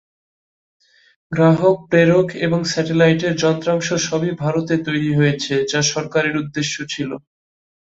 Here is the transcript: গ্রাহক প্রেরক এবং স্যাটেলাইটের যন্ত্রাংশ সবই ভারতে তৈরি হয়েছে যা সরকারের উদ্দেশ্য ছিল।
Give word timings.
গ্রাহক 1.31 1.77
প্রেরক 1.89 2.27
এবং 2.45 2.59
স্যাটেলাইটের 2.63 3.33
যন্ত্রাংশ 3.43 3.87
সবই 4.07 4.31
ভারতে 4.41 4.75
তৈরি 4.87 5.11
হয়েছে 5.15 5.53
যা 5.71 5.79
সরকারের 5.91 6.35
উদ্দেশ্য 6.37 6.75
ছিল। 6.89 7.09